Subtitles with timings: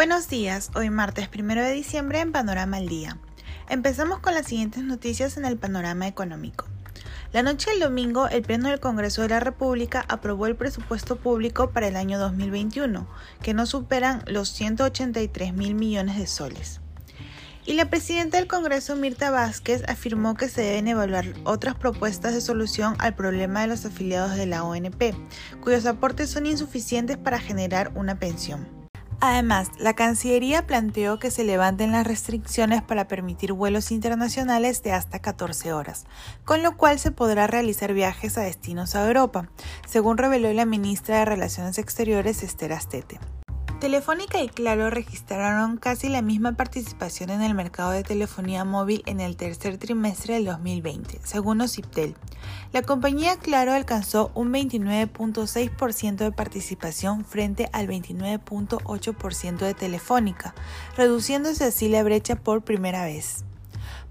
[0.00, 3.18] Buenos días, hoy martes 1 de diciembre en Panorama al Día.
[3.68, 6.64] Empezamos con las siguientes noticias en el panorama económico.
[7.34, 11.68] La noche del domingo, el Pleno del Congreso de la República aprobó el presupuesto público
[11.72, 13.06] para el año 2021,
[13.42, 16.80] que no superan los 183 mil millones de soles.
[17.66, 22.40] Y la presidenta del Congreso, Mirta Vázquez, afirmó que se deben evaluar otras propuestas de
[22.40, 25.14] solución al problema de los afiliados de la ONP,
[25.60, 28.79] cuyos aportes son insuficientes para generar una pensión.
[29.22, 35.18] Además, la Cancillería planteó que se levanten las restricciones para permitir vuelos internacionales de hasta
[35.18, 36.06] 14 horas,
[36.46, 39.50] con lo cual se podrá realizar viajes a destinos a Europa,
[39.86, 43.20] según reveló la ministra de Relaciones Exteriores Esther Astete.
[43.80, 49.20] Telefónica y Claro registraron casi la misma participación en el mercado de telefonía móvil en
[49.20, 52.14] el tercer trimestre del 2020, según Ociptel.
[52.74, 60.54] La compañía Claro alcanzó un 29.6% de participación frente al 29.8% de Telefónica,
[60.98, 63.46] reduciéndose así la brecha por primera vez.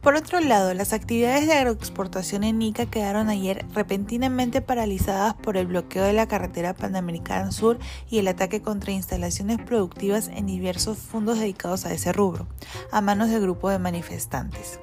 [0.00, 5.66] Por otro lado, las actividades de agroexportación en Ica quedaron ayer repentinamente paralizadas por el
[5.66, 11.40] bloqueo de la carretera Panamericana Sur y el ataque contra instalaciones productivas en diversos fondos
[11.40, 12.46] dedicados a ese rubro,
[12.92, 14.78] a manos de grupos de manifestantes.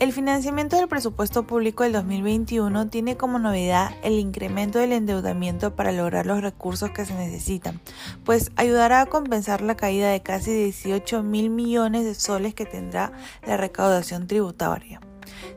[0.00, 5.90] El financiamiento del presupuesto público del 2021 tiene como novedad el incremento del endeudamiento para
[5.90, 7.80] lograr los recursos que se necesitan,
[8.22, 13.10] pues ayudará a compensar la caída de casi 18 mil millones de soles que tendrá
[13.44, 15.00] la recaudación tributaria.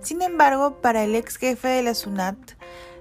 [0.02, 2.38] Sin embargo, para el ex jefe de la SUNAT,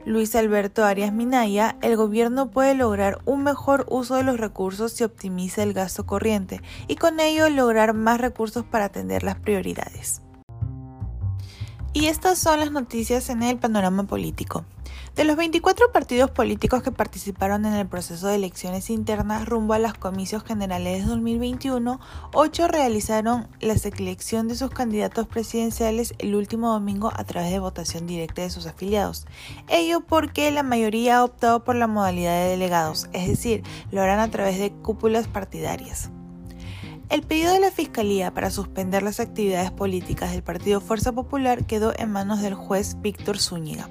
[0.04, 5.04] Luis Alberto Arias Minaya, el gobierno puede lograr un mejor uso de los recursos si
[5.04, 10.20] optimiza el gasto corriente y con ello lograr más recursos para atender las prioridades.
[11.92, 14.64] Y estas son las noticias en el panorama político.
[15.16, 19.80] De los 24 partidos políticos que participaron en el proceso de elecciones internas rumbo a
[19.80, 21.98] los comicios generales de 2021,
[22.32, 28.06] 8 realizaron la selección de sus candidatos presidenciales el último domingo a través de votación
[28.06, 29.26] directa de sus afiliados.
[29.68, 34.20] Ello porque la mayoría ha optado por la modalidad de delegados, es decir, lo harán
[34.20, 36.10] a través de cúpulas partidarias.
[37.10, 41.92] El pedido de la Fiscalía para suspender las actividades políticas del Partido Fuerza Popular quedó
[41.98, 43.90] en manos del juez Víctor Zúñiga.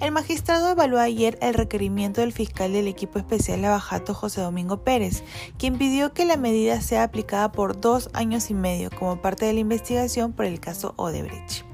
[0.00, 5.24] El magistrado evaluó ayer el requerimiento del fiscal del equipo especial Lavajato José Domingo Pérez,
[5.58, 9.52] quien pidió que la medida sea aplicada por dos años y medio como parte de
[9.52, 11.69] la investigación por el caso Odebrecht.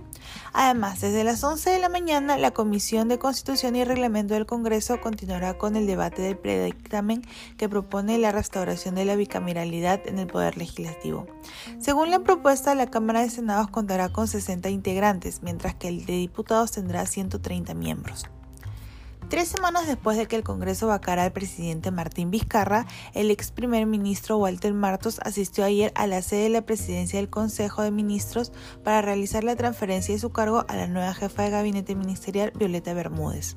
[0.58, 4.98] Además, desde las 11 de la mañana, la Comisión de Constitución y Reglamento del Congreso
[5.02, 7.20] continuará con el debate del predictamen
[7.58, 11.26] que propone la restauración de la bicameralidad en el Poder Legislativo.
[11.78, 16.14] Según la propuesta, la Cámara de Senados contará con 60 integrantes, mientras que el de
[16.14, 18.24] diputados tendrá 130 miembros.
[19.28, 23.84] Tres semanas después de que el Congreso vacara al presidente Martín Vizcarra, el ex primer
[23.84, 28.52] ministro Walter Martos asistió ayer a la sede de la presidencia del Consejo de Ministros
[28.84, 32.94] para realizar la transferencia de su cargo a la nueva jefa de gabinete ministerial Violeta
[32.94, 33.56] Bermúdez.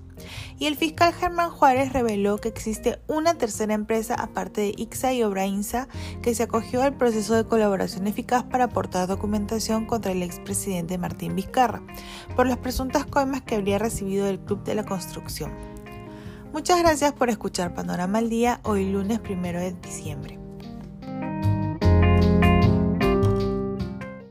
[0.57, 5.23] Y el fiscal Germán Juárez reveló que existe una tercera empresa aparte de IXA y
[5.23, 5.87] Obrainsa
[6.21, 11.35] que se acogió al proceso de colaboración eficaz para aportar documentación contra el expresidente Martín
[11.35, 11.81] Vizcarra
[12.35, 15.58] por las presuntas coimas que habría recibido del Club de la Construcción.
[16.51, 20.38] Muchas gracias por escuchar Panorama al Día hoy lunes 1 de diciembre.